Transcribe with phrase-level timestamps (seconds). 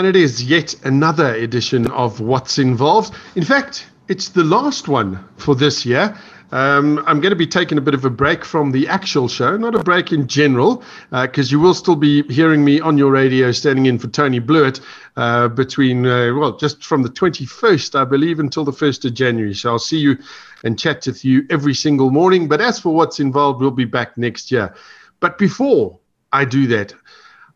[0.00, 3.14] And it is yet another edition of What's Involved.
[3.34, 6.16] In fact, it's the last one for this year.
[6.52, 9.58] Um, I'm going to be taking a bit of a break from the actual show,
[9.58, 13.10] not a break in general, because uh, you will still be hearing me on your
[13.10, 14.80] radio standing in for Tony Blewett
[15.18, 19.52] uh, between, uh, well, just from the 21st, I believe, until the 1st of January.
[19.52, 20.16] So I'll see you
[20.64, 22.48] and chat with you every single morning.
[22.48, 24.74] But as for what's involved, we'll be back next year.
[25.20, 25.98] But before
[26.32, 26.94] I do that,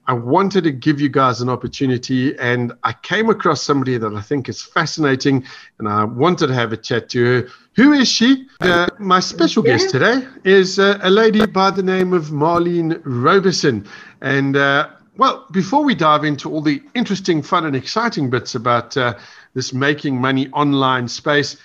[0.06, 4.20] I wanted to give you guys an opportunity, and I came across somebody that I
[4.20, 5.44] think is fascinating,
[5.78, 7.48] and I wanted to have a chat to her.
[7.76, 8.46] Who is she?
[8.60, 9.72] Uh, my special yeah.
[9.72, 13.88] guest today is uh, a lady by the name of Marlene Robeson.
[14.20, 18.96] And uh, well, before we dive into all the interesting, fun, and exciting bits about
[18.96, 19.14] uh,
[19.54, 21.56] this making money online space,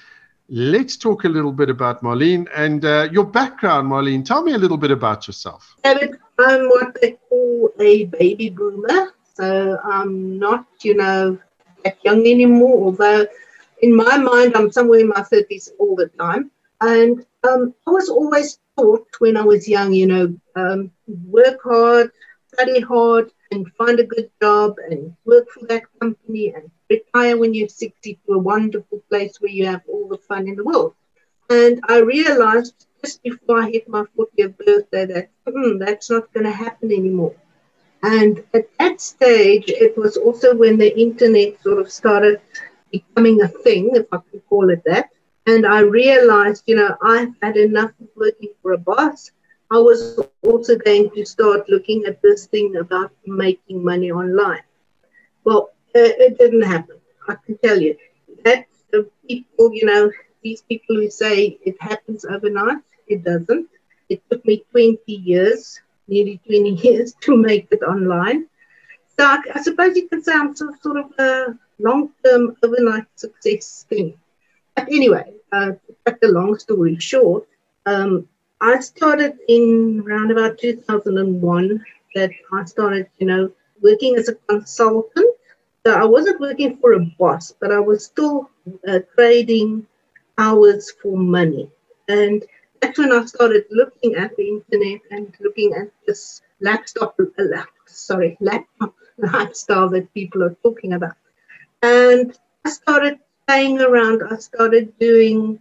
[0.50, 4.24] let's talk a little bit about Marlene and uh, your background, Marlene.
[4.24, 5.76] Tell me a little bit about yourself.
[6.40, 9.14] I'm what they call a baby boomer.
[9.36, 11.38] So I'm not, you know,
[11.84, 13.26] that young anymore, although
[13.82, 16.52] in my mind, I'm somewhere in my 30s all the time.
[16.82, 22.12] And um, I was always taught when I was young, you know, um, work hard,
[22.54, 27.54] study hard, and find a good job and work for that company and retire when
[27.54, 30.94] you're 60 to a wonderful place where you have all the fun in the world.
[31.50, 36.46] And I realized just before I hit my 40th birthday that mm, that's not going
[36.46, 37.36] to happen anymore.
[38.04, 42.40] And at that stage, it was also when the internet sort of started
[42.92, 45.10] becoming a thing, if I could call it that.
[45.48, 49.32] And I realized, you know, I've had enough of working for a boss.
[49.72, 54.64] I was also going to start looking at this thing about making money online.
[55.44, 56.98] Well, uh, it didn't happen.
[57.28, 57.96] I can tell you.
[58.46, 60.12] That the people, you know,
[60.44, 63.68] these people who say it happens overnight, it doesn't.
[64.10, 68.48] It took me 20 years, nearly 20 years, to make it online.
[69.18, 73.06] So I, I suppose you could say I'm sort of, sort of a long-term overnight
[73.16, 74.14] success thing.
[74.76, 77.48] But anyway, uh, to cut the long story short,
[77.86, 78.28] um,
[78.62, 85.36] I started in around about 2001 that I started, you know, working as a consultant.
[85.86, 88.50] So I wasn't working for a boss, but I was still
[88.88, 89.88] uh, trading
[90.40, 91.70] hours for money.
[92.08, 92.44] And
[92.82, 98.38] that's when I started looking at the internet and looking at this laptop, uh, sorry,
[98.40, 101.16] laptop lifestyle that people are talking about.
[101.84, 104.24] And I started playing around.
[104.32, 105.60] I started doing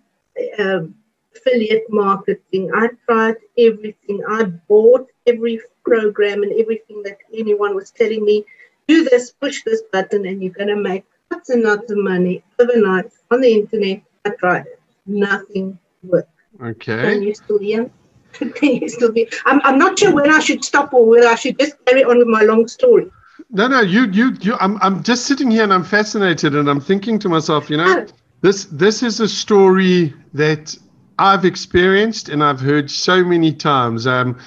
[0.59, 0.95] um,
[1.37, 2.71] affiliate marketing.
[2.75, 4.23] I tried everything.
[4.29, 8.45] I bought every program and everything that anyone was telling me
[8.87, 12.43] do this, push this button, and you're going to make lots and lots of money
[12.59, 14.03] overnight on the internet.
[14.29, 14.81] I tried it.
[15.07, 16.31] Nothing worked.
[16.63, 17.03] Okay.
[17.03, 17.91] Can you still hear?
[18.33, 19.29] Can you still be?
[19.47, 22.19] I'm, I'm not sure when I should stop or whether I should just carry on
[22.19, 23.11] with my long story.
[23.51, 24.57] No, no, you, you, you.
[24.61, 28.01] I'm, I'm just sitting here and I'm fascinated, and I'm thinking to myself, you know,
[28.01, 28.07] oh.
[28.43, 30.77] this, this is a story that
[31.19, 34.07] I've experienced and I've heard so many times.
[34.07, 34.39] Um,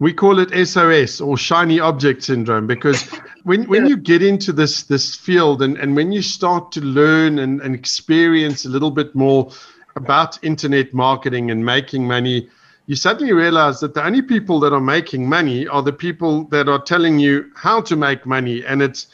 [0.00, 3.02] we call it SOS or shiny object syndrome because
[3.44, 7.38] when, when you get into this this field and, and when you start to learn
[7.38, 9.52] and, and experience a little bit more
[9.96, 12.48] about internet marketing and making money,
[12.86, 16.68] you suddenly realize that the only people that are making money are the people that
[16.68, 18.64] are telling you how to make money.
[18.64, 19.08] And it's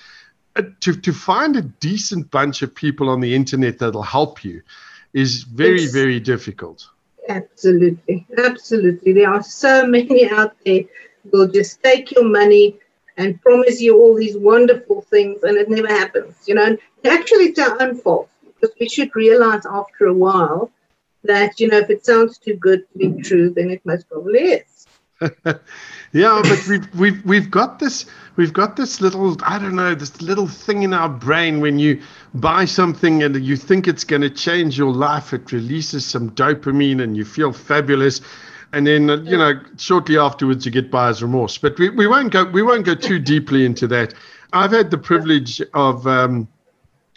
[0.55, 4.63] uh, to, to find a decent bunch of people on the internet that'll help you
[5.13, 6.89] is very, it's, very difficult.
[7.29, 8.27] Absolutely.
[8.39, 9.13] Absolutely.
[9.13, 10.83] There are so many out there
[11.33, 12.79] will just take your money
[13.17, 16.35] and promise you all these wonderful things and it never happens.
[16.47, 20.71] You know, actually it's our own fault because we should realize after a while
[21.25, 24.41] that, you know, if it sounds too good to be true, then it most probably
[24.41, 24.76] is.
[26.13, 28.05] yeah, but we've we've we've got this
[28.37, 32.03] we've got this little I don't know this little thing in our brain when you
[32.35, 37.03] buy something and you think it's going to change your life, it releases some dopamine
[37.03, 38.21] and you feel fabulous,
[38.75, 41.57] and then uh, you know shortly afterwards you get buyer's remorse.
[41.57, 44.13] But we, we won't go we won't go too deeply into that.
[44.53, 46.47] I've had the privilege of um,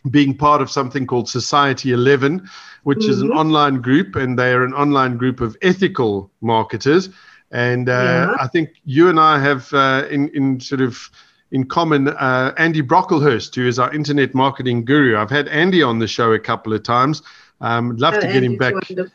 [0.09, 2.49] being part of something called Society 11,
[2.83, 3.09] which mm-hmm.
[3.09, 3.37] is an mm-hmm.
[3.37, 7.09] online group, and they are an online group of ethical marketers.
[7.51, 8.35] And uh, yeah.
[8.39, 11.09] I think you and I have uh, in in sort of
[11.51, 15.17] in common uh, Andy Brocklehurst, who is our internet marketing guru.
[15.17, 17.23] I've had Andy on the show a couple of times.
[17.61, 18.73] Um, love oh, to get Andy's him back.
[18.73, 19.13] Wonderful.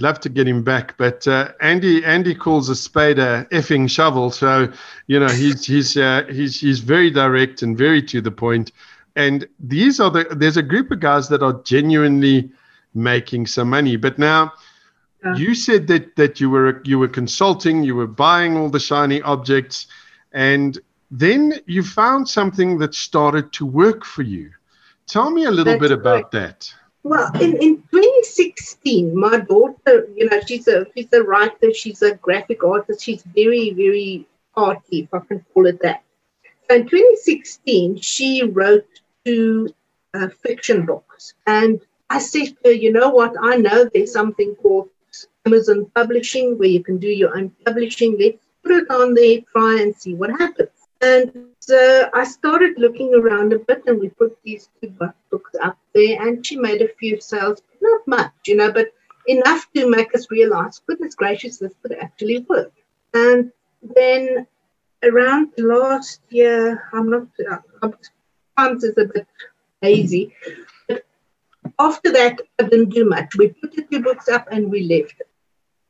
[0.00, 4.30] Love to get him back, but uh, Andy Andy calls a spade a effing shovel.
[4.30, 4.72] So
[5.08, 8.70] you know he's he's uh, he's he's very direct and very to the point.
[9.16, 12.48] And these are the there's a group of guys that are genuinely
[12.94, 13.96] making some money.
[13.96, 14.52] But now
[15.24, 15.36] yeah.
[15.36, 19.20] you said that that you were you were consulting, you were buying all the shiny
[19.22, 19.86] objects,
[20.32, 20.78] and
[21.10, 24.50] then you found something that started to work for you.
[25.06, 26.72] Tell me a little That's bit about that.
[27.02, 32.16] Well, in, in 2016, my daughter, you know, she's a she's a writer, she's a
[32.16, 36.02] graphic artist, she's very, very arty, if I can call it that.
[36.68, 38.86] So in 2016, she wrote
[39.24, 39.74] two
[40.12, 41.34] uh, fiction books.
[41.46, 41.80] And
[42.10, 44.90] I said to her, you know what, I know there's something called
[45.48, 48.16] Amazon Publishing where you can do your own publishing.
[48.20, 50.76] Let's put it on there, try and see what happens.
[51.00, 54.90] And so I started looking around a bit and we put these two
[55.30, 58.88] books up there and she made a few sales, not much, you know, but
[59.26, 62.72] enough to make us realize, goodness gracious, this could actually work.
[63.14, 63.50] And
[63.96, 64.46] then
[65.02, 67.26] around last year, I'm not,
[67.82, 67.94] I'm,
[68.58, 69.26] times is a bit
[69.80, 70.34] hazy,
[70.88, 71.04] but
[71.78, 73.36] after that, I didn't do much.
[73.36, 75.22] We put the two books up and we left.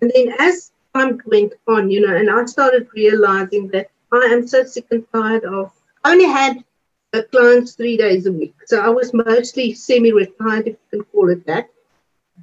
[0.01, 4.47] And then as time went on, you know, and I started realizing that I am
[4.47, 5.73] so sick and tired of.
[6.05, 6.65] I only had
[7.33, 11.47] clients three days a week, so I was mostly semi-retired, if you can call it
[11.47, 11.69] that.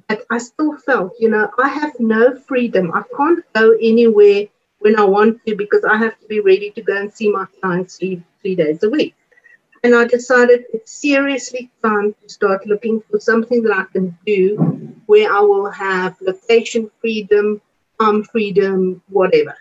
[0.08, 2.92] But I still felt, you know, I have no freedom.
[2.92, 4.44] I can't go anywhere
[4.80, 7.46] when I want to because I have to be ready to go and see my
[7.60, 9.14] clients three, three days a week.
[9.86, 14.56] And I decided it's seriously time to start looking for something that I can do
[15.06, 17.60] where I will have location freedom,
[18.00, 19.56] arm freedom, whatever.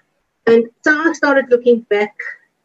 [0.47, 2.15] And so I started looking back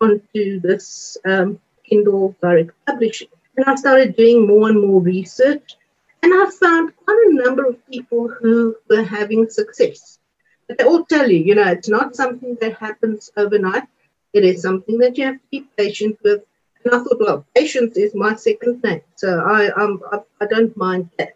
[0.01, 3.29] onto this um, Kindle Direct Publishing.
[3.59, 5.77] And I started doing more and more research.
[6.23, 10.19] And I found quite a number of people who were having success.
[10.67, 13.85] But they all tell you, you know, it's not something that happens overnight.
[14.33, 16.41] It is something that you have to be patient with.
[16.85, 19.03] And I thought, well, patience is my second name.
[19.17, 21.35] So I, um, I, I don't mind that.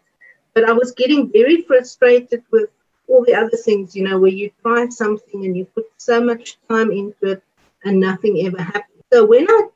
[0.53, 2.69] But I was getting very frustrated with
[3.07, 6.57] all the other things, you know, where you try something and you put so much
[6.69, 7.43] time into it
[7.83, 9.03] and nothing ever happens.
[9.13, 9.67] So when I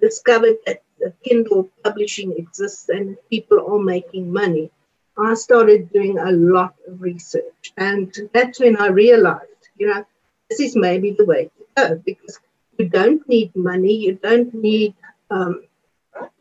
[0.00, 0.82] discovered that
[1.24, 4.70] Kindle publishing exists and people are making money,
[5.16, 7.72] I started doing a lot of research.
[7.76, 10.04] And that's when I realized, you know,
[10.50, 12.40] this is maybe the way to go because
[12.78, 14.94] you don't need money, you don't need
[15.30, 15.64] um,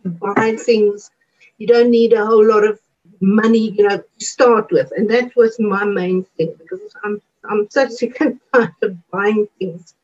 [0.05, 1.11] buy things,
[1.57, 2.79] you don't need a whole lot of
[3.21, 4.91] money, you know, to start with.
[4.95, 9.95] And that was my main thing because I'm I'm sick and tired of buying things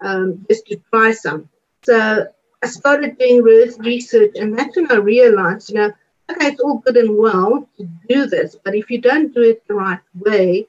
[0.00, 1.48] um, just to try some.
[1.84, 2.26] So
[2.62, 5.92] I started doing research, and that's when I realized, you know,
[6.30, 9.66] okay, it's all good and well to do this, but if you don't do it
[9.68, 10.66] the right way,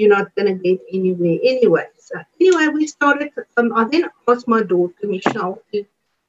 [0.00, 1.86] you're not going to get anywhere anyway.
[1.98, 3.32] So anyway, we started.
[3.58, 5.84] Um, I then asked my daughter Michelle to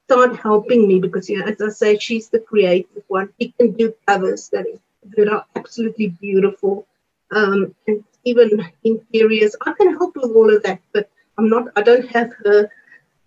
[0.08, 3.30] start helping me because, you know, as I say, she's the creative one.
[3.40, 4.80] She can do covers that is
[5.16, 6.86] that are absolutely beautiful.
[7.32, 9.56] Um, and even interiors.
[9.66, 12.70] I can help with all of that, but I'm not, I don't have her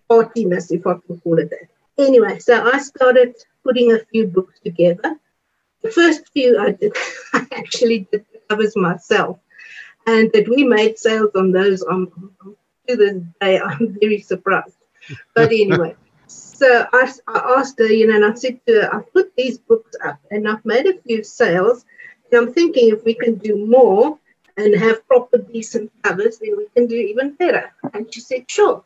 [0.09, 1.67] artiness, if I can call it that.
[1.97, 5.17] Anyway, so I started putting a few books together.
[5.81, 6.95] The first few I did,
[7.33, 9.39] I actually did the covers myself.
[10.07, 12.11] And that we made sales on those on,
[12.87, 14.77] to this day, I'm very surprised.
[15.33, 15.95] But anyway,
[16.27, 19.57] so I, I asked her, you know, and I said to her, I've put these
[19.57, 21.85] books up and I've made a few sales.
[22.31, 24.17] And I'm thinking if we can do more
[24.57, 27.73] and have proper, decent covers, then we can do even better.
[27.93, 28.83] And she said, sure.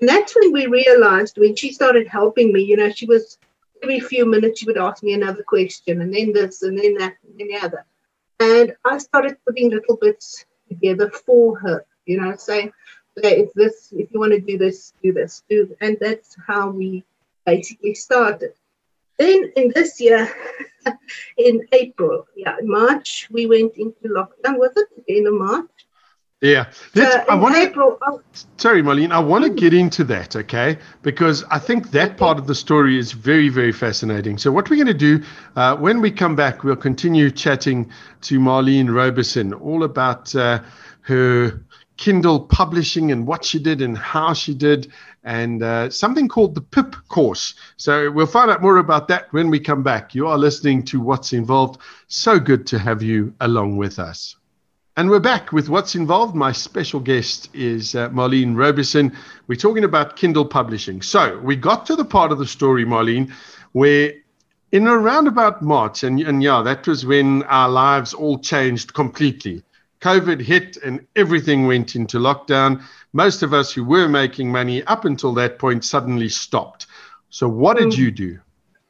[0.00, 3.38] And that's when we realized when she started helping me, you know, she was
[3.82, 7.16] every few minutes she would ask me another question and then this and then that
[7.24, 7.84] and then the other.
[8.40, 12.72] And I started putting little bits together for her, you know, saying,
[13.18, 16.70] okay, if this, if you want to do this, do this, do, and that's how
[16.70, 17.04] we
[17.44, 18.52] basically started.
[19.18, 20.32] Then in this year,
[21.38, 24.58] in April, yeah, March, we went into lockdown.
[24.58, 25.70] Was it in March?
[26.40, 26.66] Yeah.
[26.96, 27.98] Uh, I want to.
[28.06, 28.20] Oh.
[28.58, 29.10] Sorry, Marlene.
[29.10, 30.78] I want to get into that, okay?
[31.02, 34.38] Because I think that part of the story is very, very fascinating.
[34.38, 35.24] So, what we're going to do
[35.56, 37.90] uh, when we come back, we'll continue chatting
[38.22, 40.62] to Marlene Robeson all about uh,
[41.00, 41.60] her
[41.96, 44.92] Kindle publishing and what she did and how she did,
[45.24, 47.54] and uh, something called the PIP course.
[47.76, 50.14] So we'll find out more about that when we come back.
[50.14, 51.80] You are listening to What's Involved.
[52.06, 54.37] So good to have you along with us.
[54.98, 56.34] And we're back with What's Involved.
[56.34, 59.16] My special guest is uh, Marlene Robeson.
[59.46, 61.02] We're talking about Kindle publishing.
[61.02, 63.32] So we got to the part of the story, Marlene,
[63.70, 64.12] where
[64.72, 69.62] in around about March, and, and yeah, that was when our lives all changed completely.
[70.00, 72.82] COVID hit and everything went into lockdown.
[73.12, 76.88] Most of us who were making money up until that point suddenly stopped.
[77.30, 77.98] So, what did mm.
[77.98, 78.40] you do?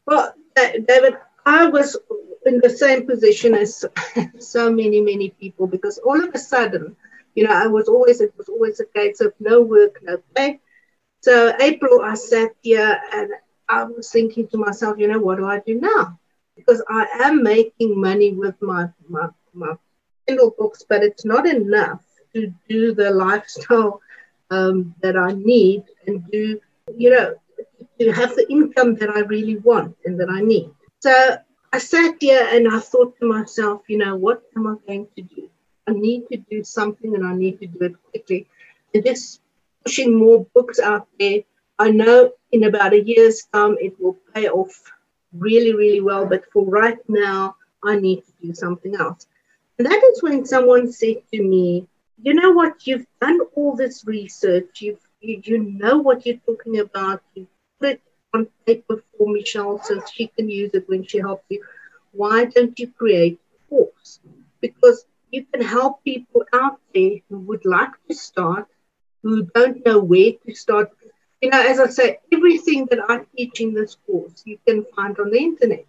[0.06, 1.98] Well, David, I was
[2.48, 3.84] in the same position as
[4.38, 6.96] so many, many people because all of a sudden,
[7.34, 10.60] you know, I was always, it was always a case of no work, no pay.
[11.22, 13.30] So April, I sat here and
[13.68, 16.18] I was thinking to myself, you know, what do I do now?
[16.56, 19.74] Because I am making money with my my my
[20.26, 22.02] Kindle books, but it's not enough
[22.34, 24.00] to do the lifestyle
[24.50, 26.60] um, that I need and do,
[26.96, 27.34] you know,
[28.00, 30.70] to have the income that I really want and that I need.
[31.00, 31.38] So
[31.72, 35.22] I sat here and I thought to myself, you know, what am I going to
[35.22, 35.50] do?
[35.86, 38.46] I need to do something and I need to do it quickly.
[38.94, 39.40] And just
[39.84, 41.40] pushing more books out there,
[41.78, 44.82] I know in about a year's time it will pay off
[45.32, 46.26] really, really well.
[46.26, 49.26] But for right now, I need to do something else.
[49.78, 51.86] And that is when someone said to me,
[52.20, 56.80] you know what, you've done all this research, you've, you, you know what you're talking
[56.80, 57.46] about, you
[57.78, 58.02] put it
[58.34, 61.62] on paper for Michelle so she can use it when she helps you.
[62.12, 64.20] Why don't you create a course?
[64.60, 68.66] Because you can help people out there who would like to start,
[69.22, 70.90] who don't know where to start.
[71.40, 75.18] You know, as I say, everything that I teach in this course you can find
[75.18, 75.86] on the internet.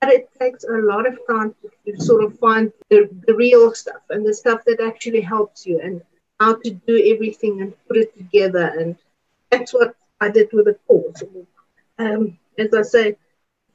[0.00, 1.54] But it takes a lot of time
[1.86, 5.80] to, sort of find the, the real stuff and the stuff that actually helps you
[5.80, 6.02] and
[6.40, 8.72] how to do everything and put it together.
[8.76, 8.96] And
[9.50, 11.22] that's what I did with the course.
[11.98, 13.16] Um, as I say,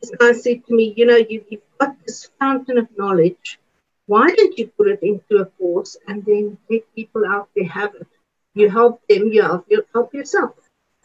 [0.02, 3.60] this guy said to me, you know, you, you've got this fountain of knowledge.
[4.06, 7.96] Why don't you put it into a course and then let people out there have
[7.96, 8.08] it?
[8.54, 10.56] You help them, you help, you help yourself.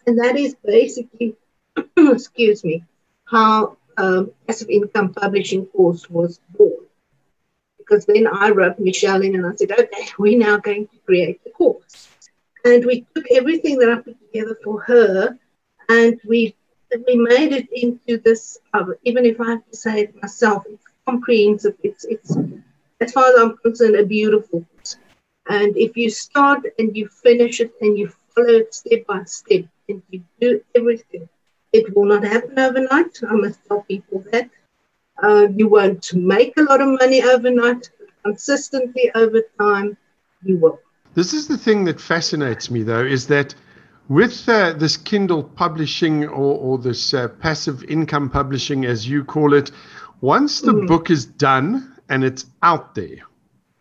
[0.06, 1.36] And that is basically,
[1.96, 2.84] excuse me,
[3.24, 6.86] how um, passive income publishing course was born.
[7.78, 11.42] Because then I wrote Michelle in and I said, okay, we're now going to create
[11.44, 12.08] the course.
[12.64, 15.36] And we took everything that I put together for her
[15.88, 16.54] and we
[17.06, 20.84] we made it into this, uh, even if I have to say it myself, it's
[21.06, 21.74] comprehensive.
[21.82, 22.36] It's, it's
[23.00, 24.64] as far as I'm concerned, a beautiful.
[25.48, 29.64] And if you start and you finish it and you follow it step by step
[29.88, 31.28] and you do everything
[31.72, 33.18] it will not happen overnight.
[33.28, 34.48] I must tell people that.
[35.22, 37.90] Uh, you won't make a lot of money overnight.
[38.24, 39.96] Consistently over time,
[40.42, 40.78] you will.
[41.14, 43.54] This is the thing that fascinates me, though, is that
[44.08, 49.54] with uh, this Kindle publishing or, or this uh, passive income publishing, as you call
[49.54, 49.70] it,
[50.20, 50.86] once the mm-hmm.
[50.86, 53.18] book is done and it's out there,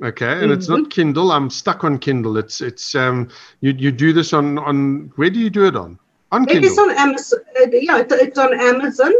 [0.03, 0.51] okay, and mm-hmm.
[0.51, 0.89] it's not mm-hmm.
[0.89, 1.31] Kindle.
[1.31, 2.37] I'm stuck on Kindle.
[2.37, 5.99] It's it's um you you do this on on where do you do it on?
[6.31, 6.63] On Kindle.
[6.63, 7.39] It is on Amazon.
[7.59, 9.13] Uh, yeah, it's on Amazon.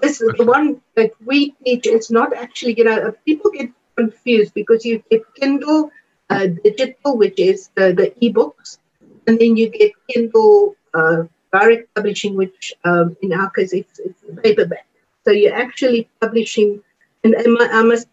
[0.00, 1.86] This is the one that we teach.
[1.86, 5.90] It's not actually, you know, people get confused because you get Kindle
[6.30, 8.78] uh, digital, which is the, the ebooks,
[9.26, 14.22] and then you get Kindle uh, direct publishing, which um, in our case it's, it's
[14.42, 14.86] paperback.
[15.24, 16.82] So you're actually publishing,
[17.22, 18.08] and I must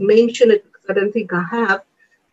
[0.00, 1.82] mention it because I don't think I have,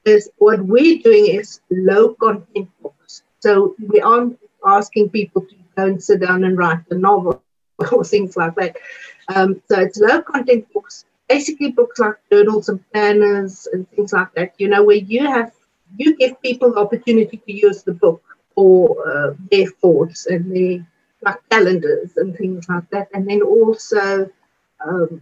[0.06, 3.24] is what we're doing is low content books.
[3.40, 7.44] So we aren't asking people to go and sit down and write a novel
[7.92, 8.78] or things like that.
[9.28, 14.34] Um, so it's low content books, basically books like journals and planners and things like
[14.36, 15.52] that, you know, where you have,
[15.98, 18.24] you give people the opportunity to use the book
[18.54, 20.86] for uh, their thoughts and their
[21.22, 23.10] like calendars and things like that.
[23.14, 24.30] And then also
[24.86, 25.22] um,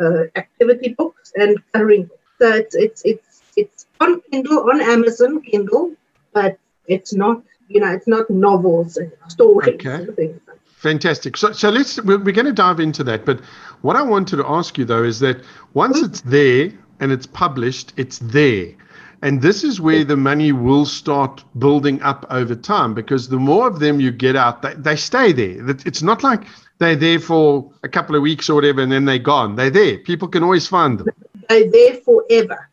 [0.00, 2.22] uh, activity books and coloring books.
[2.38, 5.94] So it's, it's, it's, it's on Kindle, on Amazon Kindle,
[6.32, 9.94] but it's not you know, it's not novels and stories okay.
[9.94, 10.40] and things.
[10.64, 11.36] Fantastic.
[11.36, 13.24] So, so let's we're, we're going to dive into that.
[13.24, 13.40] But
[13.82, 15.42] what I wanted to ask you though is that
[15.74, 18.74] once it's there and it's published, it's there.
[19.22, 23.66] And this is where the money will start building up over time because the more
[23.66, 25.68] of them you get out, they, they stay there.
[25.70, 26.44] It's not like
[26.78, 29.56] they're there for a couple of weeks or whatever and then they're gone.
[29.56, 29.98] They're there.
[29.98, 31.08] People can always find them.
[31.48, 32.68] They're there forever.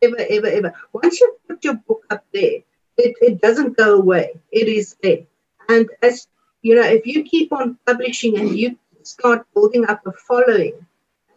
[0.00, 0.74] Ever, ever, ever.
[0.92, 2.60] Once you put your book up there,
[2.96, 4.38] it, it doesn't go away.
[4.52, 5.24] It is there.
[5.68, 6.28] And as
[6.62, 10.74] you know, if you keep on publishing and you start building up a following,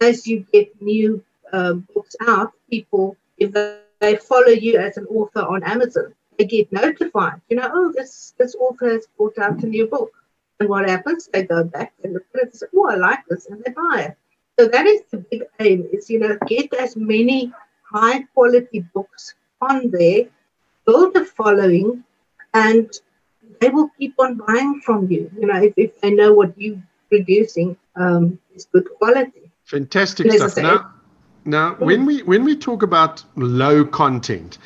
[0.00, 3.52] as you get new um, books out, people, if
[4.02, 7.40] they follow you as an author on Amazon, they get notified.
[7.48, 10.12] You know, oh, this this author has brought out a new book.
[10.60, 11.28] And what happens?
[11.32, 13.72] They go back and look at it and say, oh, I like this, and they
[13.72, 14.16] buy it.
[14.58, 17.52] So that is the big aim: is you know, get as many
[17.90, 20.24] high quality books on there
[20.86, 22.04] build a following
[22.54, 22.90] and
[23.60, 25.30] they will keep on buying from you.
[25.38, 29.50] You know, if, if they know what you're producing um, is good quality.
[29.64, 30.56] Fantastic stuff.
[30.56, 30.92] Now,
[31.44, 34.58] now when we when we talk about low content,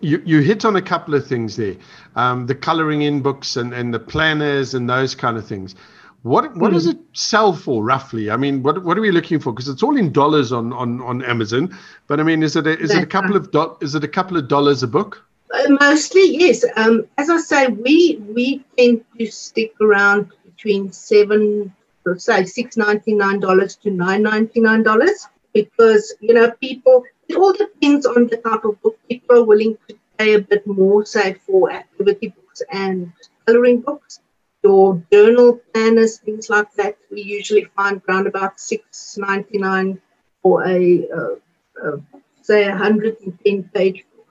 [0.00, 1.76] you, you hit on a couple of things there.
[2.16, 5.74] Um, the coloring in books and, and the planners and those kind of things.
[6.22, 6.74] What what mm.
[6.74, 8.30] does it sell for roughly?
[8.30, 9.52] I mean, what what are we looking for?
[9.52, 11.76] Because it's all in dollars on, on, on Amazon.
[12.06, 13.40] But I mean, is it a, is That's it a couple right.
[13.40, 15.24] of do, is it a couple of dollars a book?
[15.52, 16.64] Uh, mostly, yes.
[16.76, 21.74] Um, as I say, we we tend to stick around between seven,
[22.16, 27.04] say six ninety nine dollars to nine ninety nine dollars because you know people.
[27.28, 28.98] It all depends on the type of book.
[29.08, 33.12] People are willing to pay a bit more, say for activity books and
[33.46, 34.20] coloring books.
[34.62, 40.00] Your journal planners, things like that, we usually find around about six ninety nine
[40.42, 41.34] for a, uh,
[41.82, 41.96] uh,
[42.42, 44.26] say a hundred and ten page book.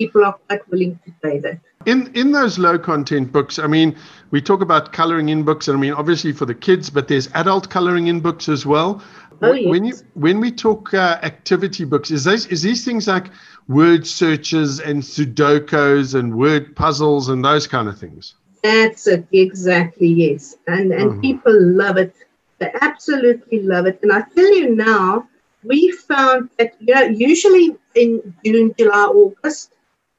[0.00, 1.60] people are quite willing to pay that.
[1.86, 3.96] In in those low content books, I mean,
[4.30, 7.28] we talk about coloring in books, and I mean, obviously for the kids, but there's
[7.34, 9.02] adult coloring in books as well.
[9.42, 9.70] Oh, yes.
[9.70, 13.26] When you when we talk uh, activity books, is these is these things like
[13.68, 18.34] word searches and Sudokus and word puzzles and those kind of things?
[18.62, 20.56] That's it, exactly, yes.
[20.66, 21.20] And and Mhm.
[21.22, 22.14] people love it.
[22.58, 23.98] They absolutely love it.
[24.02, 25.28] And I tell you now,
[25.62, 29.72] we found that you know, usually in June, July, August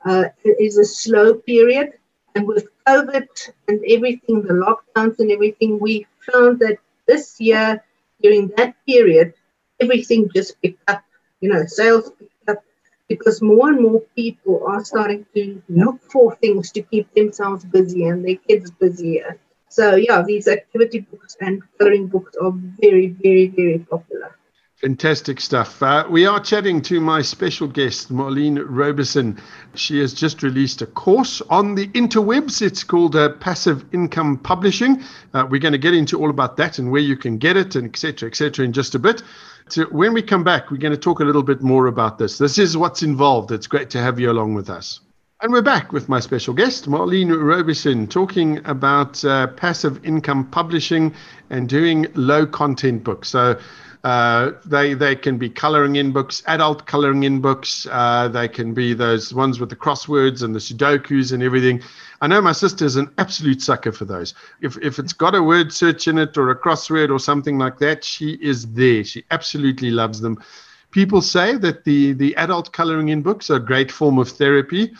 [0.06, 1.94] uh, is a slow period.
[2.36, 3.28] And with COVID
[3.68, 7.84] and everything, the lockdowns and everything, we found that this year,
[8.22, 9.34] during that period,
[9.80, 11.04] everything just picked up.
[11.42, 12.64] You know, sales picked up
[13.08, 18.06] because more and more people are starting to look for things to keep themselves busy
[18.06, 19.38] and their kids busier.
[19.70, 24.36] So yeah, these activity books and coloring books are very, very, very popular.
[24.82, 25.84] Fantastic stuff.
[25.84, 29.40] Uh, we are chatting to my special guest, Marlene Robeson.
[29.76, 32.64] She has just released a course on the interwebs.
[32.64, 35.04] It's called uh, Passive Income Publishing.
[35.36, 37.76] Uh, we're going to get into all about that and where you can get it
[37.76, 39.22] and et cetera, et cetera, in just a bit.
[39.70, 42.40] So when we come back, we're going to talk a little bit more about this.
[42.40, 43.52] This is what's involved.
[43.52, 45.00] It's great to have you along with us.
[45.44, 51.14] And we're back with my special guest, Marlene Robeson, talking about uh, passive income publishing
[51.52, 53.30] and doing low content books.
[53.30, 53.60] So
[54.04, 57.88] uh, they they can be coloring in books, adult coloring in books.
[57.92, 61.82] Uh, they can be those ones with the crosswords and the Sudokus and everything.
[62.20, 64.34] I know my sister's an absolute sucker for those.
[64.62, 67.78] If if it's got a word search in it or a crossword or something like
[67.80, 69.04] that, she is there.
[69.04, 70.42] She absolutely loves them.
[70.90, 74.94] People say that the the adult coloring in books are a great form of therapy.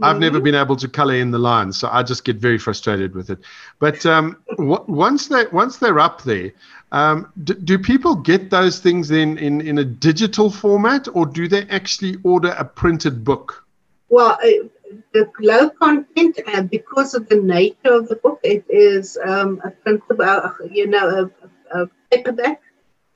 [0.00, 3.14] I've never been able to color in the lines, so I just get very frustrated
[3.14, 3.38] with it.
[3.78, 6.50] But um, w- once they once they're up there,
[6.92, 11.48] um, do, do people get those things then in in a digital format, or do
[11.48, 13.64] they actually order a printed book?
[14.10, 14.68] Well, uh,
[15.12, 19.70] the low content, uh, because of the nature of the book, it is um, a
[19.70, 21.30] printable, uh, you know,
[21.72, 22.60] a, a paperback.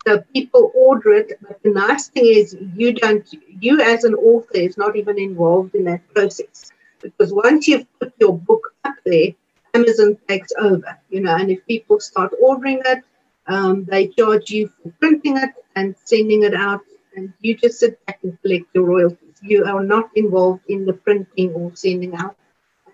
[0.06, 3.28] So people order it, but the nice thing is you don't,
[3.60, 6.70] you as an author is not even involved in that process
[7.02, 9.28] because once you've put your book up there,
[9.74, 13.04] Amazon takes over, you know, and if people start ordering it,
[13.48, 16.80] um, they charge you for printing it and sending it out,
[17.16, 19.38] and you just sit back and collect your royalties.
[19.42, 22.36] You are not involved in the printing or sending out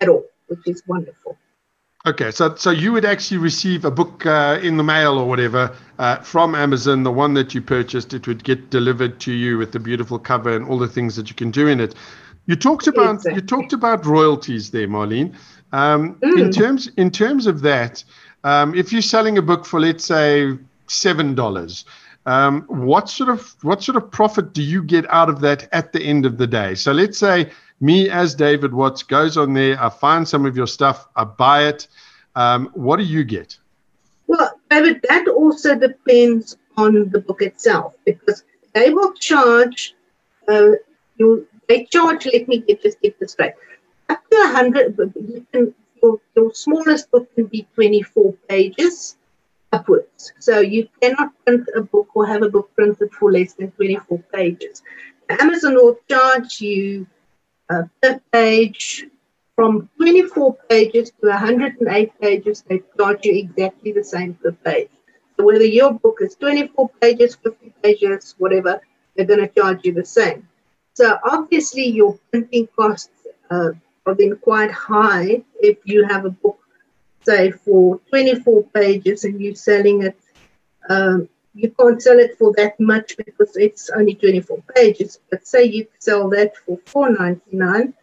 [0.01, 1.37] at all, which is wonderful.
[2.05, 5.71] Okay, so so you would actually receive a book uh, in the mail or whatever
[5.99, 8.13] uh, from Amazon, the one that you purchased.
[8.13, 11.29] It would get delivered to you with the beautiful cover and all the things that
[11.29, 11.95] you can do in it.
[12.45, 13.33] You talked about Exactly.
[13.33, 15.33] you talked about royalties there, Marlene.
[15.71, 16.51] Um, In Mm.
[16.51, 18.03] terms in terms of that,
[18.43, 21.85] um, if you're selling a book for let's say seven dollars,
[22.25, 25.91] um, what sort of what sort of profit do you get out of that at
[25.91, 26.75] the end of the day?
[26.75, 30.67] So let's say me as David Watts goes on there, I find some of your
[30.67, 31.87] stuff, I buy it.
[32.35, 33.57] Um, what do you get?
[34.27, 39.95] Well, David, that also depends on the book itself because they will charge
[40.47, 40.71] uh,
[41.17, 41.47] you.
[41.67, 42.25] They charge.
[42.25, 43.53] Let me get just get this straight.
[44.09, 44.97] Up to a hundred.
[44.97, 49.17] You can your, your smallest book can be twenty-four pages
[49.71, 50.33] upwards.
[50.39, 54.19] So you cannot print a book or have a book printed for less than twenty-four
[54.33, 54.83] pages.
[55.29, 57.07] Amazon will charge you
[57.69, 59.07] uh, per page
[59.55, 64.89] from 24 pages to 108 pages, they charge you exactly the same per page.
[65.37, 68.81] So whether your book is 24 pages, 50 pages, whatever,
[69.15, 70.47] they're going to charge you the same.
[70.95, 73.09] So obviously your printing costs
[73.49, 73.71] uh,
[74.05, 76.59] are then quite high if you have a book,
[77.25, 80.19] say, for 24 pages and you're selling it.
[80.89, 85.19] Um, you can't sell it for that much because it's only 24 pages.
[85.29, 86.77] But say you sell that for
[87.09, 87.93] 4.99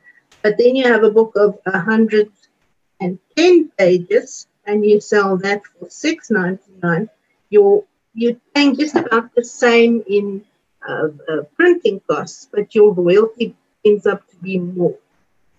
[0.42, 7.08] but then you have a book of 110 pages and you sell that for 6.99
[7.50, 7.84] you're
[8.14, 10.44] you're paying just about the same in
[10.88, 14.96] uh, uh, printing costs but your royalty ends up to be more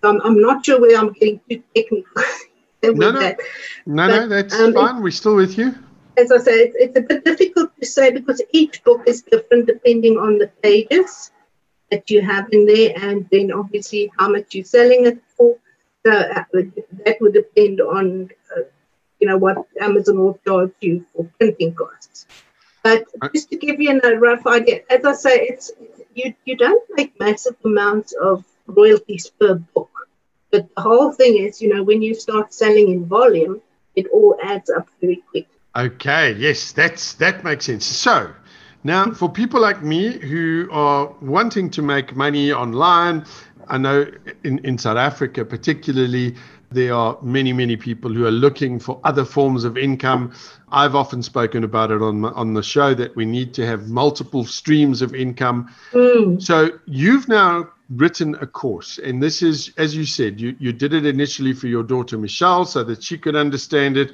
[0.02, 2.22] so I'm, I'm not sure where i'm getting too technical
[2.82, 3.20] No, no.
[3.20, 3.38] that
[3.86, 5.02] No, But, no, that's um, fine.
[5.02, 5.74] We're still with you.
[6.16, 9.66] as I say, it's, it's a bit difficult to say because each book is different
[9.66, 11.30] depending on the pages
[11.90, 15.56] that you have in there, and then obviously how much you're selling it for.
[16.04, 16.42] So uh,
[17.04, 18.62] that would depend on, uh,
[19.20, 22.26] you know, what Amazon will charge you for printing costs.
[22.82, 25.70] But just to give you a rough idea, as I say, it's
[26.14, 28.44] you you don't make massive amounts of
[28.76, 29.90] royalties per book.
[30.50, 33.60] But the whole thing is, you know, when you start selling in volume,
[33.96, 35.48] it all adds up very quick.
[35.74, 37.86] Okay, yes, that's that makes sense.
[37.86, 38.30] So
[38.84, 43.24] now for people like me who are wanting to make money online,
[43.68, 44.06] I know
[44.44, 46.34] in, in South Africa particularly
[46.70, 50.32] there are many, many people who are looking for other forms of income.
[50.70, 54.44] I've often spoken about it on on the show that we need to have multiple
[54.44, 55.74] streams of income.
[55.92, 56.42] Mm.
[56.42, 60.92] So you've now written a course, and this is, as you said, you you did
[60.94, 64.12] it initially for your daughter Michelle so that she could understand it.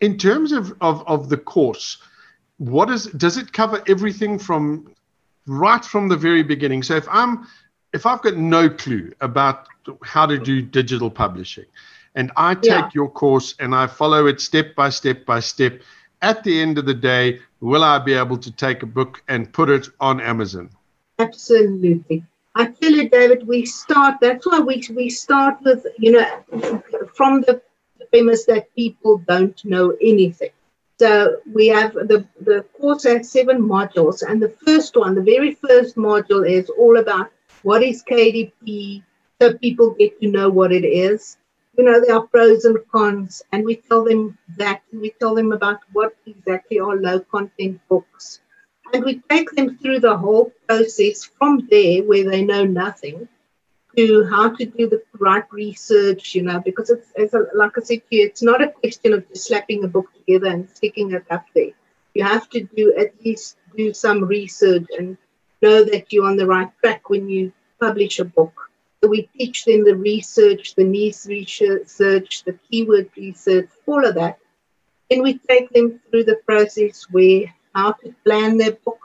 [0.00, 1.98] In terms of of, of the course,
[2.58, 4.92] what is does it cover everything from
[5.46, 6.82] right from the very beginning?
[6.82, 7.46] So if I'm
[7.92, 9.66] if I've got no clue about
[10.02, 11.66] how to do digital publishing,
[12.14, 12.90] and I take yeah.
[12.94, 15.80] your course and I follow it step by step by step,
[16.22, 19.52] at the end of the day, will I be able to take a book and
[19.52, 20.70] put it on Amazon?
[21.18, 22.24] Absolutely.
[22.54, 26.82] I tell you, David, we start, that's why we, we start with, you know,
[27.14, 27.60] from the
[28.10, 30.50] premise that people don't know anything.
[30.98, 35.54] So we have the, the course has seven modules, and the first one, the very
[35.54, 37.30] first module, is all about
[37.62, 39.02] what is KDP,
[39.40, 41.38] so people get to know what it is.
[41.78, 44.82] You know, there are pros and cons, and we tell them that.
[44.92, 48.40] We tell them about what exactly are low content books.
[48.92, 53.28] And we take them through the whole process from there, where they know nothing,
[53.96, 57.82] to how to do the right research, you know, because it's, it's a, like I
[57.82, 61.12] said to you, it's not a question of just slapping a book together and sticking
[61.12, 61.70] it up there.
[62.14, 65.16] You have to do at least do some research and
[65.62, 68.70] know that you're on the right track when you publish a book.
[69.02, 74.38] So we teach them the research, the niche research, the keyword research, all of that.
[75.10, 79.00] And we take them through the process where how to plan their book,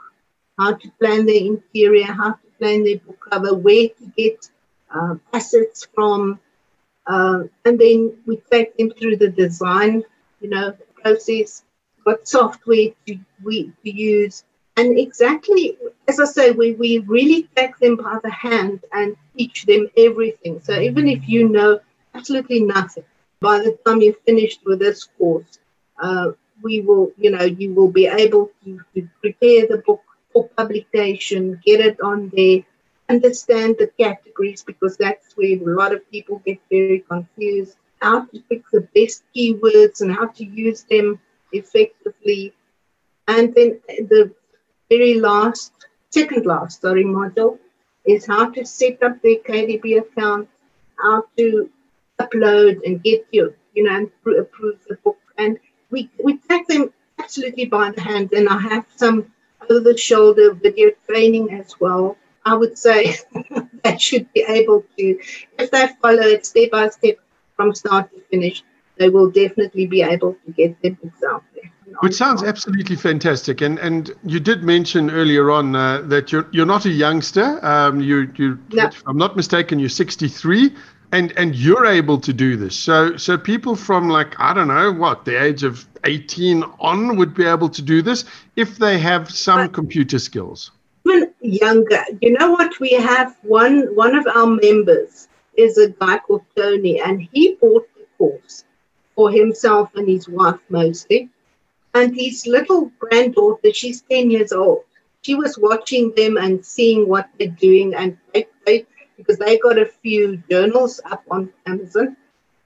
[0.58, 4.50] how to plan their interior, how to plan their book cover, where to get
[4.90, 6.40] um, assets from,
[7.06, 10.02] uh, and then we take them through the design,
[10.40, 11.62] you know, process,
[12.04, 14.44] what software to, we, to use,
[14.76, 15.76] and exactly
[16.08, 20.60] as I say, we, we really take them by the hand and teach them everything.
[20.62, 21.80] So even if you know
[22.14, 23.04] absolutely nothing,
[23.40, 25.58] by the time you're finished with this course,
[26.00, 30.48] uh, we will, you know, you will be able to, to prepare the book for
[30.48, 32.60] publication, get it on there,
[33.08, 37.76] understand the categories because that's where a lot of people get very confused.
[38.00, 41.20] How to pick the best keywords and how to use them
[41.52, 42.54] effectively.
[43.28, 44.32] And then the
[44.88, 45.72] very last,
[46.10, 47.58] second last, sorry, module
[48.04, 50.48] is how to set up the KDP account,
[51.02, 51.70] how to
[52.20, 55.18] upload and get your, you know, and approve the book.
[55.38, 55.58] And
[55.90, 58.32] we, we take them absolutely by the hand.
[58.32, 62.16] And I have some over the shoulder video training as well.
[62.44, 63.16] I would say
[63.84, 65.18] they should be able to,
[65.58, 67.16] if they follow it step by step
[67.56, 68.62] from start to finish,
[68.98, 71.70] they will definitely be able to get their books out there.
[72.00, 73.60] Which sounds absolutely fantastic.
[73.60, 77.64] And and you did mention earlier on uh, that you're you're not a youngster.
[77.64, 78.86] Um, you you, no.
[78.86, 80.74] if I'm not mistaken, you're 63,
[81.16, 82.76] and and you're able to do this.
[82.76, 87.34] So so people from like I don't know what the age of 18 on would
[87.34, 88.24] be able to do this
[88.56, 90.70] if they have some but, computer skills.
[91.04, 92.78] Even younger, you know what?
[92.80, 97.88] We have one one of our members is a guy called Tony, and he bought
[97.94, 98.64] the course
[99.14, 101.30] for himself and his wife mostly
[101.96, 104.84] and his little granddaughter, she's 10 years old.
[105.22, 108.46] She was watching them and seeing what they're doing, and they,
[109.16, 112.16] because they got a few journals up on Amazon.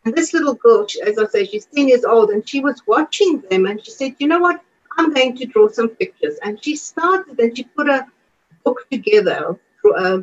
[0.04, 3.42] And this little girl, as I say, she's 10 years old, and she was watching
[3.50, 4.62] them, and she said, You know what?
[4.96, 6.38] I'm going to draw some pictures.
[6.42, 8.06] And she started and she put a
[8.64, 9.58] book together of
[9.96, 10.22] uh,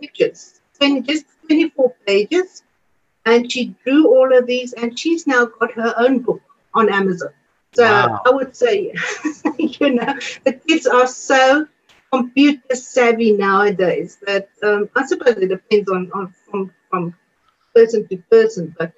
[0.00, 2.62] pictures, 20, just 24 pages.
[3.26, 6.42] And she drew all of these, and she's now got her own book
[6.74, 7.30] on Amazon.
[7.72, 8.20] So wow.
[8.24, 8.94] I would say,
[9.58, 11.66] you know, the kids are so
[12.18, 17.14] computer savvy nowadays that um, I suppose it depends on, on from, from
[17.74, 18.92] person to person, but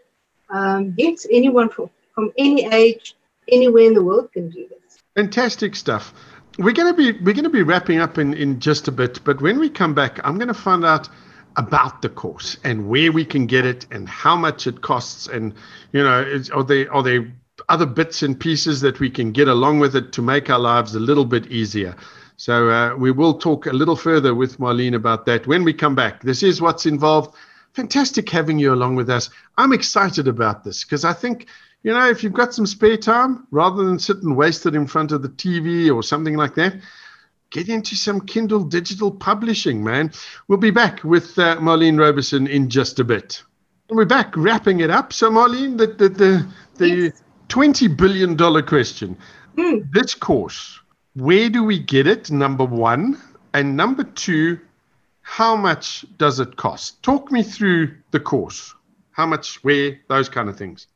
[0.51, 3.15] um, yes, anyone from, from any age,
[3.51, 4.99] anywhere in the world can do this.
[5.15, 6.13] Fantastic stuff.
[6.59, 9.23] We're going to be we're going to be wrapping up in, in just a bit,
[9.25, 11.09] but when we come back, I'm going to find out
[11.57, 15.55] about the course and where we can get it and how much it costs and
[15.93, 17.31] you know are they are they
[17.69, 20.95] other bits and pieces that we can get along with it to make our lives
[20.95, 21.97] a little bit easier.
[22.37, 25.95] So uh, we will talk a little further with Marlene about that when we come
[25.95, 26.23] back.
[26.23, 27.35] This is what's involved.
[27.73, 29.31] Fantastic having you along with us.
[29.57, 31.47] I'm excited about this because I think,
[31.83, 34.87] you know, if you've got some spare time, rather than sit and waste it in
[34.87, 36.77] front of the TV or something like that,
[37.51, 40.13] get into some Kindle digital publishing, man.
[40.49, 43.43] We'll be back with uh, Marlene Robeson in just a bit.
[43.89, 45.13] And we're back wrapping it up.
[45.13, 47.23] So, Marlene, the, the, the, the yes.
[47.49, 49.17] $20 billion question.
[49.57, 49.91] Mm.
[49.93, 50.81] This course,
[51.17, 52.31] where do we get it?
[52.31, 53.19] Number one.
[53.55, 54.61] And number two,
[55.23, 57.03] how much does it cost?
[57.03, 58.75] Talk me through the course.
[59.13, 60.87] How much, where, those kind of things.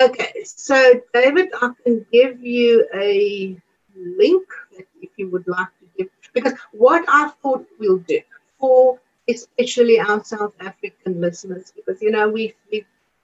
[0.00, 3.56] Okay, so David, I can give you a
[3.96, 4.44] link
[5.00, 8.20] if you would like to give, because what I thought we'll do
[8.58, 12.54] for especially our South African listeners, because you know we've,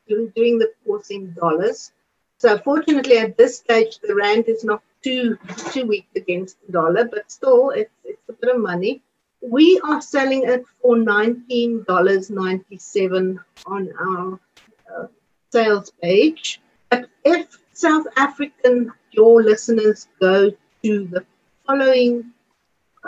[0.06, 1.90] been doing the course in dollars.
[2.36, 5.38] So fortunately, at this stage, the rand is not too
[5.72, 9.02] too weak against the dollar, but still, it's it's a bit of money.
[9.40, 14.40] We are selling it for nineteen dollars ninety seven on our
[14.90, 15.06] uh,
[15.52, 16.60] sales page.
[16.90, 20.50] But if South African your listeners go
[20.82, 21.24] to the
[21.66, 22.32] following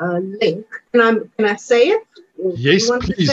[0.01, 0.67] uh, link.
[0.93, 2.03] Can I can I say it?
[2.39, 3.33] Yes, please.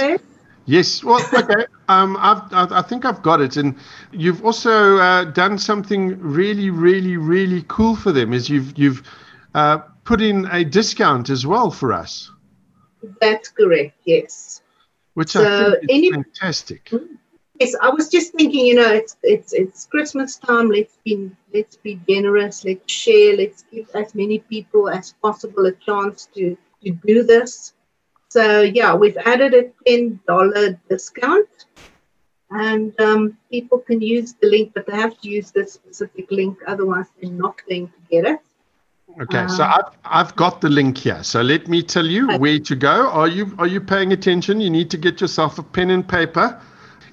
[0.65, 1.03] Yes.
[1.03, 1.65] Well, okay.
[1.89, 3.57] um, I've, I, I think I've got it.
[3.57, 3.75] And
[4.11, 8.33] you've also uh, done something really, really, really cool for them.
[8.33, 9.03] Is you've you've
[9.53, 12.31] uh, put in a discount as well for us.
[13.19, 13.97] That's correct.
[14.05, 14.61] Yes.
[15.15, 16.85] Which so I think is any, fantastic.
[16.85, 17.15] Mm-hmm.
[17.59, 20.69] Yes, I was just thinking, you know, it's it's it's Christmas time.
[20.69, 22.65] Let's be let's be generous.
[22.65, 23.37] Let's share.
[23.37, 27.73] Let's give as many people as possible a chance to to do this.
[28.33, 31.49] So yeah, we've added a ten dollar discount,
[32.49, 36.57] and um, people can use the link, but they have to use this specific link.
[36.67, 38.39] Otherwise, they're not going to get it.
[39.21, 41.23] Okay, so um, I've, I've got the link here.
[41.23, 42.37] So let me tell you okay.
[42.39, 43.09] where to go.
[43.09, 44.59] Are you are you paying attention?
[44.59, 46.59] You need to get yourself a pen and paper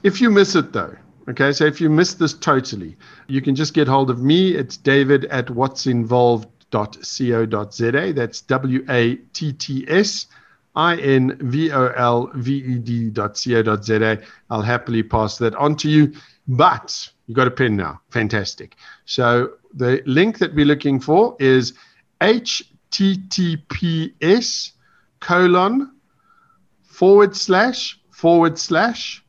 [0.02, 0.94] if you miss it though,
[1.28, 4.54] okay, so if you miss this totally, you can just get hold of me.
[4.54, 8.12] It's david at wattsinvolved.co.za.
[8.14, 10.26] That's W A T T S
[10.76, 14.18] I N V O L V E D.co.za.
[14.50, 16.12] I'll happily pass that on to you.
[16.48, 18.00] But you got a pen now.
[18.10, 18.76] Fantastic.
[19.04, 21.74] So the link that we're looking for is
[22.20, 22.72] https
[25.20, 25.92] colon
[26.82, 29.24] forward slash forward slash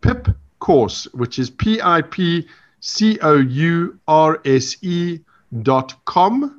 [0.00, 0.28] pip
[0.58, 2.46] course, which is P I P
[2.80, 5.20] C O U R S E
[5.62, 6.55] dot com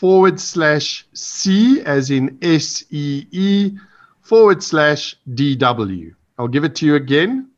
[0.00, 3.76] forward slash C as in S E E
[4.22, 6.14] forward slash DW.
[6.38, 7.50] I'll give it to you again.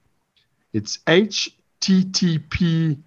[0.73, 2.99] It's HTTPS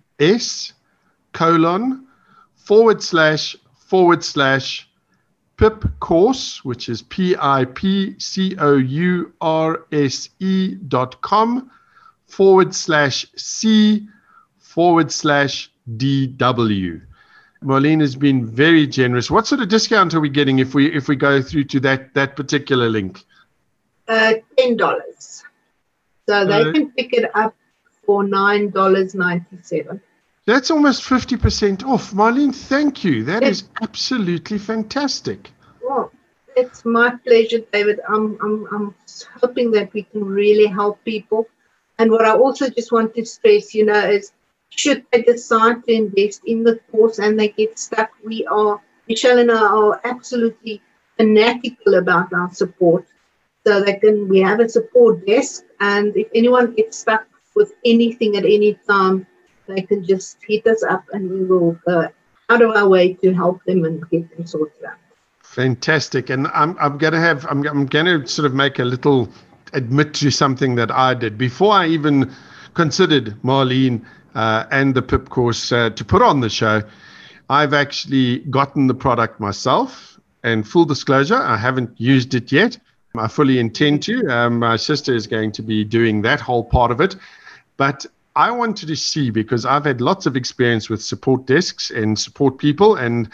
[1.34, 2.08] colon
[2.56, 4.88] forward slash forward slash
[5.58, 11.70] pip course, which is P I P C O U R S E dot com
[12.26, 14.08] forward slash C
[14.60, 17.05] forward slash DW.
[17.66, 19.32] Marlene has been very generous.
[19.32, 22.14] What sort of discount are we getting if we if we go through to that
[22.14, 23.24] that particular link?
[24.08, 25.44] Uh, ten dollars.
[26.28, 27.56] So they uh, can pick it up
[28.06, 30.02] for nine dollars ninety seven.
[30.46, 32.12] That's almost fifty percent off.
[32.12, 33.24] Marlene, thank you.
[33.24, 35.52] That it's, is absolutely fantastic.
[35.82, 36.12] Well,
[36.56, 38.00] it's my pleasure, David.
[38.08, 38.96] I'm I'm I'm
[39.42, 41.48] hoping that we can really help people.
[41.98, 44.34] And what I also just want to stress, you know, is
[44.70, 49.40] should they decide to invest in the course and they get stuck, we are, Michelle
[49.40, 50.82] and I are absolutely
[51.18, 53.06] fanatical about our support.
[53.66, 57.26] So they can, we have a support desk, and if anyone gets stuck
[57.56, 59.26] with anything at any time,
[59.68, 62.08] they can just hit us up and we will go
[62.50, 64.98] out of our way to help them and get them sorted out.
[65.42, 66.30] Fantastic.
[66.30, 69.30] And I'm, I'm going to have, I'm, I'm going to sort of make a little
[69.74, 72.32] admit to something that I did before I even
[72.74, 76.84] considered Marlene uh, and the PIP course uh, to put on the show.
[77.50, 82.78] I've actually gotten the product myself, and full disclosure, I haven't used it yet.
[83.18, 84.28] I fully intend to.
[84.28, 87.16] Um, my sister is going to be doing that whole part of it.
[87.78, 92.20] But I wanted to see because I've had lots of experience with support desks and
[92.20, 93.30] support people, and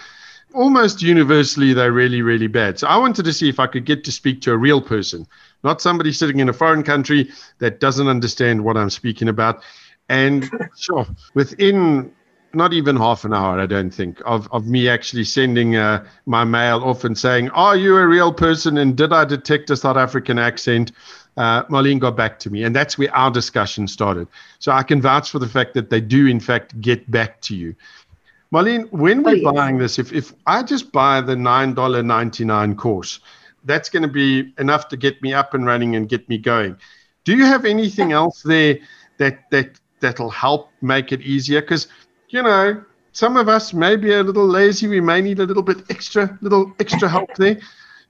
[0.53, 2.77] almost universally they're really, really bad.
[2.77, 5.25] So I wanted to see if I could get to speak to a real person
[5.63, 9.63] not somebody sitting in a foreign country that doesn't understand what I'm speaking about.
[10.12, 12.12] And sure, within
[12.54, 16.43] not even half an hour, I don't think, of, of me actually sending uh, my
[16.43, 18.78] mail off and saying, Are you a real person?
[18.78, 20.91] And did I detect a South African accent?
[21.38, 22.63] Uh, Marlene got back to me.
[22.63, 24.28] And that's where our discussion started.
[24.60, 27.56] So I can vouch for the fact that they do, in fact, get back to
[27.56, 27.74] you.
[28.54, 29.54] Marlene, when we're Oh, yes.
[29.56, 33.21] buying this, if, if I just buy the $9.99 course,
[33.63, 36.76] that's going to be enough to get me up and running and get me going.
[37.24, 38.80] Do you have anything else there
[39.19, 41.61] that that that'll help make it easier?
[41.61, 41.87] Because
[42.29, 44.87] you know, some of us may be a little lazy.
[44.87, 47.59] We may need a little bit extra, little extra help there.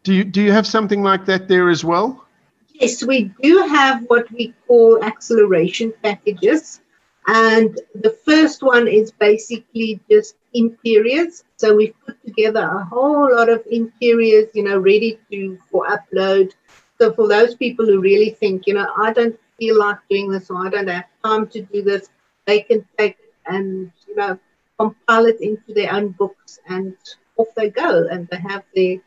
[0.04, 2.26] Do you do you have something like that there as well?
[2.74, 6.82] Yes, we do have what we call acceleration packages.
[7.28, 11.44] And the first one is basically just interiors.
[11.58, 16.54] So we've put together a whole lot of interiors, you know, ready to for upload.
[16.98, 20.52] So for those people who really think, you know, I don't feel like doing this
[20.52, 22.10] or I don't have time to do this,
[22.48, 24.40] they can take and, you know,
[24.80, 26.96] compile it into their own books and
[27.38, 28.98] off they go and they have their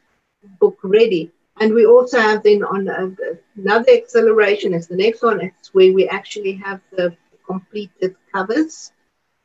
[0.61, 1.33] book ready.
[1.61, 3.11] And we also have then on uh,
[3.57, 5.41] another acceleration is the next one.
[5.41, 8.93] It's where we actually have the completed covers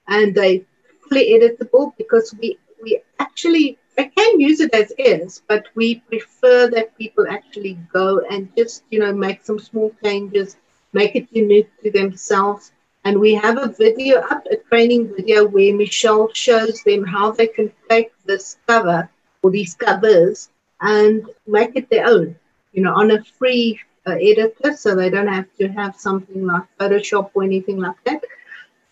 [0.07, 0.65] and they
[1.09, 6.69] fully editable because we, we actually, I can use it as is, but we prefer
[6.69, 10.57] that people actually go and just, you know, make some small changes,
[10.93, 12.71] make it unique to themselves.
[13.05, 17.47] And we have a video up, a training video where Michelle shows them how they
[17.47, 19.09] can take this cover
[19.41, 20.49] or these covers
[20.81, 22.35] and make it their own,
[22.73, 26.63] you know, on a free uh, editor, so they don't have to have something like
[26.79, 28.23] Photoshop or anything like that.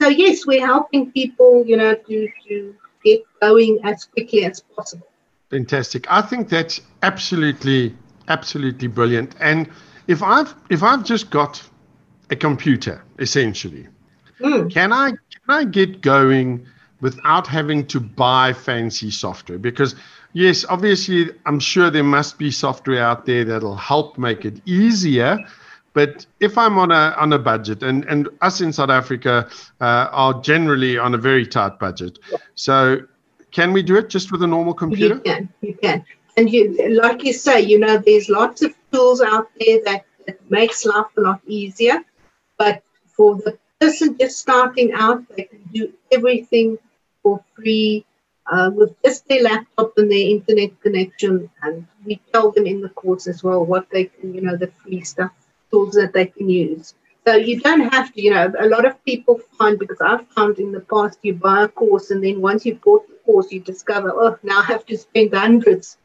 [0.01, 5.07] So yes, we're helping people, you know, to to get going as quickly as possible.
[5.49, 6.05] Fantastic.
[6.09, 7.95] I think that's absolutely,
[8.27, 9.35] absolutely brilliant.
[9.39, 9.69] And
[10.07, 11.61] if I've if I've just got
[12.29, 13.87] a computer, essentially,
[14.39, 14.71] Mm.
[14.71, 16.65] can I can I get going
[17.01, 19.57] without having to buy fancy software?
[19.57, 19.95] Because
[20.33, 25.39] yes, obviously, I'm sure there must be software out there that'll help make it easier.
[25.93, 29.49] But if I'm on a on a budget, and and us in South Africa
[29.81, 32.19] uh, are generally on a very tight budget,
[32.53, 32.99] so
[33.51, 35.15] can we do it just with a normal computer?
[35.15, 36.05] You can, you can.
[36.35, 40.37] And you, like you say, you know, there's lots of tools out there that, that
[40.51, 42.03] makes life a lot easier.
[42.57, 42.83] But
[43.15, 46.77] for the person just starting out, they can do everything
[47.23, 48.05] for free
[48.51, 51.49] uh, with just their laptop and their internet connection.
[51.61, 54.67] And we tell them in the course as well what they can, you know, the
[54.67, 55.31] free stuff,
[55.71, 56.95] tools that they can use.
[57.25, 60.59] So you don't have to, you know, a lot of people find, because I've found
[60.59, 63.59] in the past, you buy a course and then once you've bought the course, you
[63.59, 65.97] discover, oh, now I have to spend hundreds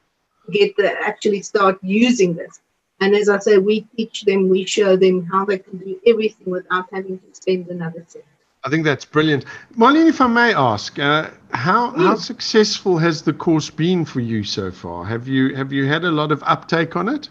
[0.47, 2.61] to get to actually start using this.
[3.03, 6.49] And as I say, we teach them, we show them how they can do everything
[6.57, 8.25] without having to spend another cent.
[8.65, 9.45] I think that's brilliant.
[9.77, 12.19] Marlene, if I may ask, uh, how how Mm.
[12.33, 14.99] successful has the course been for you so far?
[15.15, 17.25] Have you have you had a lot of uptake on it?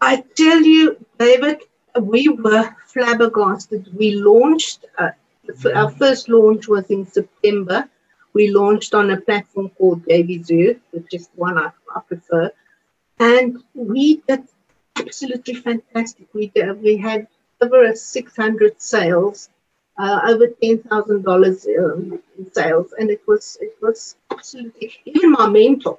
[0.00, 0.84] I tell you,
[1.18, 1.58] David,
[2.14, 3.82] we were flabbergasted.
[4.00, 5.10] We launched, uh,
[5.80, 7.78] our first launch was in September.
[8.38, 12.44] We launched on a platform called JVZoo, which is the one I, I prefer.
[13.20, 14.42] And we did
[14.96, 16.26] absolutely fantastic.
[16.32, 17.26] We, did, we had
[17.60, 19.48] over a 600 sales,
[19.98, 22.94] uh, over $10,000 um, in sales.
[22.98, 25.98] And it was, it was absolutely, even my mentor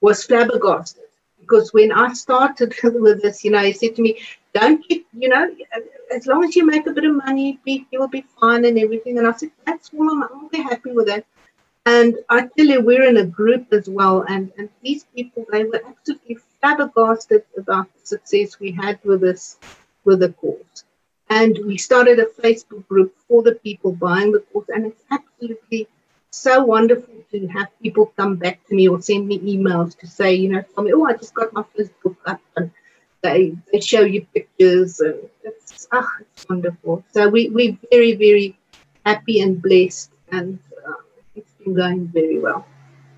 [0.00, 1.04] was flabbergasted
[1.46, 4.18] because when I started with this, you know, he said to me,
[4.52, 5.54] "Don't you, you know,
[6.14, 8.78] as long as you make a bit of money, be, you will be fine and
[8.78, 10.10] everything." And I said, "That's all.
[10.10, 11.24] I'm, be happy with that."
[11.86, 15.64] And I tell you, we're in a group as well, and and these people they
[15.64, 19.56] were absolutely flabbergasted about the success we had with this
[20.04, 20.84] with the course.
[21.30, 25.88] And we started a Facebook group for the people buying the course, and it's absolutely
[26.30, 30.34] so wonderful to have people come back to me or send me emails to say,
[30.34, 32.70] you know, tell me, oh, I just got my first book up, and
[33.22, 37.04] they they show you pictures, and it's ah, it's wonderful.
[37.12, 38.58] So we we're very very
[39.04, 41.05] happy and blessed, and uh,
[41.74, 42.66] going very well.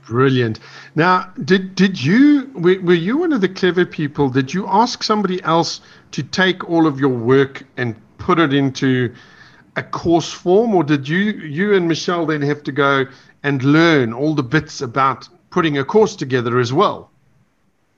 [0.06, 0.60] Brilliant.
[0.94, 4.30] Now, did did you were, were you one of the clever people?
[4.30, 5.80] Did you ask somebody else
[6.12, 9.14] to take all of your work and put it into
[9.76, 13.04] a course form, or did you you and Michelle then have to go
[13.42, 17.10] and learn all the bits about putting a course together as well?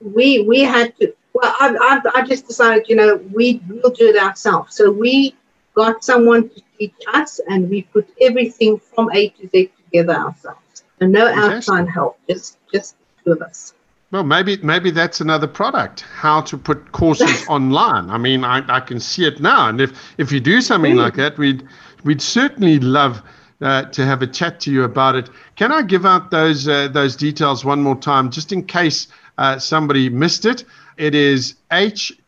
[0.01, 4.07] we we had to well I, I, I just decided you know we will do
[4.09, 5.35] it ourselves so we
[5.75, 10.83] got someone to teach us and we put everything from a to z together ourselves
[10.99, 11.53] and no Fantastic.
[11.53, 13.73] outside help just just two of us
[14.11, 16.01] Well, maybe maybe that's another product.
[16.01, 18.09] How to put courses online.
[18.09, 21.15] I mean, I, I can see it now, and if if you do something like
[21.15, 21.63] that, we'd
[22.03, 23.21] we'd certainly love
[23.61, 25.29] uh, to have a chat to you about it.
[25.55, 29.57] Can I give out those uh, those details one more time, just in case uh,
[29.59, 30.65] somebody missed it?
[30.97, 32.21] It is https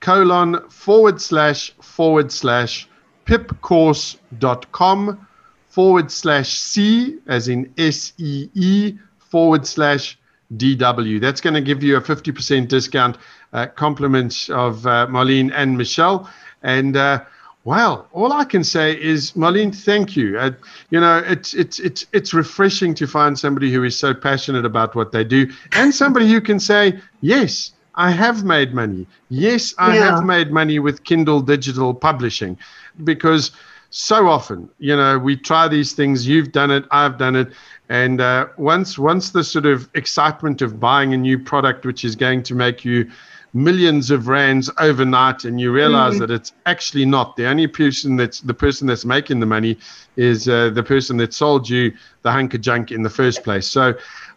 [0.00, 2.88] colon forward slash forward slash
[3.24, 5.26] pipcourse.com
[5.74, 10.16] forward slash C, as in S E E, forward slash
[10.56, 11.20] DW.
[11.20, 13.18] That's going to give you a 50% discount.
[13.52, 16.28] Uh, compliments of uh, Marlene and Michelle.
[16.64, 17.22] And uh,
[17.62, 20.36] well, all I can say is, Marlene, thank you.
[20.36, 20.50] Uh,
[20.90, 24.96] you know, it's it's it's it's refreshing to find somebody who is so passionate about
[24.96, 29.06] what they do, and somebody who can say, yes, I have made money.
[29.28, 30.16] Yes, I yeah.
[30.16, 32.58] have made money with Kindle digital publishing,
[33.04, 33.52] because
[33.96, 36.26] so often, you know, we try these things.
[36.26, 36.84] You've done it.
[36.90, 37.52] I've done it.
[37.88, 42.16] And uh, once once the sort of excitement of buying a new product, which is
[42.16, 43.08] going to make you
[43.52, 46.18] millions of rands overnight, and you realize mm.
[46.20, 49.78] that it's actually not the only person that's the person that's making the money
[50.16, 51.92] is uh, the person that sold you
[52.22, 53.66] the hunk of junk in the first place.
[53.66, 53.94] So.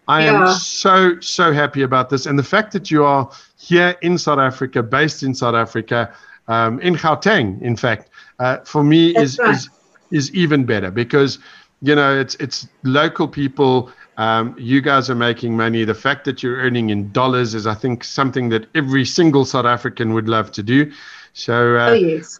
[0.09, 0.47] I yeah.
[0.47, 4.39] am so so happy about this, and the fact that you are here in South
[4.39, 6.13] Africa, based in South Africa,
[6.47, 8.09] um, in Gauteng, in fact,
[8.39, 9.55] uh, for me is, right.
[9.55, 9.69] is
[10.11, 11.39] is even better because
[11.81, 13.91] you know, it's it's local people.
[14.17, 15.83] Um, you guys are making money.
[15.83, 19.65] The fact that you're earning in dollars is, I think, something that every single South
[19.65, 20.91] African would love to do.
[21.33, 22.39] So, uh, oh, yes.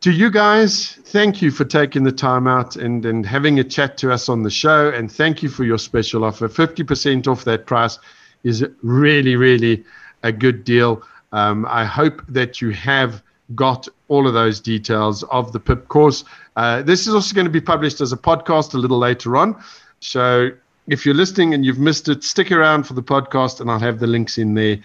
[0.00, 3.98] to you guys, thank you for taking the time out and, and having a chat
[3.98, 4.88] to us on the show.
[4.88, 6.48] And thank you for your special offer.
[6.48, 7.98] 50% off that price
[8.42, 9.84] is really, really
[10.22, 11.02] a good deal.
[11.32, 13.22] Um, I hope that you have
[13.54, 16.24] got all of those details of the PIP course.
[16.56, 19.62] Uh, this is also going to be published as a podcast a little later on.
[20.00, 20.50] So
[20.86, 24.00] if you're listening and you've missed it, stick around for the podcast and I'll have
[24.00, 24.78] the links in there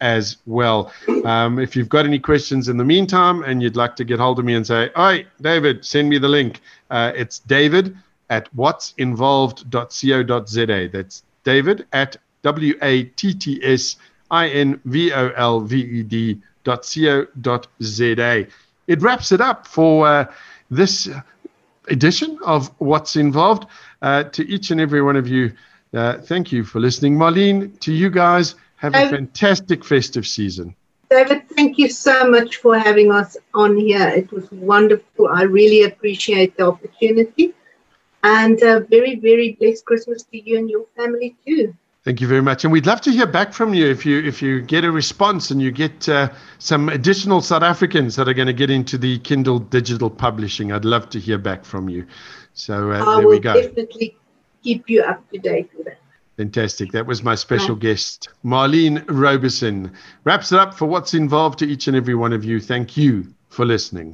[0.00, 0.92] as well.
[1.24, 4.38] Um, if you've got any questions in the meantime and you'd like to get hold
[4.38, 6.60] of me and say, Hi, David, send me the link.
[6.90, 7.96] Uh, it's david
[8.30, 10.88] at wattsinvolved.co.za.
[10.92, 13.96] That's david at W A T T S
[14.30, 18.46] I N V O L V E D dot co dot za.
[18.86, 20.06] It wraps it up for.
[20.06, 20.26] Uh,
[20.70, 21.08] this
[21.88, 23.66] edition of What's Involved.
[24.02, 25.52] Uh, to each and every one of you,
[25.94, 27.16] uh, thank you for listening.
[27.16, 30.74] Marlene, to you guys, have a fantastic festive season.
[31.10, 34.08] David, thank you so much for having us on here.
[34.08, 35.28] It was wonderful.
[35.28, 37.54] I really appreciate the opportunity.
[38.22, 41.74] And a very, very blessed Christmas to you and your family too.
[42.04, 44.42] Thank you very much, and we'd love to hear back from you if you if
[44.42, 46.28] you get a response and you get uh,
[46.58, 50.70] some additional South Africans that are going to get into the Kindle digital publishing.
[50.70, 52.06] I'd love to hear back from you.
[52.52, 53.54] So uh, there we go.
[53.54, 54.18] definitely
[54.62, 55.98] keep you up to date with that.
[56.36, 56.92] Fantastic.
[56.92, 59.90] That was my special guest, Marlene Robeson.
[60.24, 62.60] Wraps it up for what's involved to each and every one of you.
[62.60, 64.12] Thank you for listening.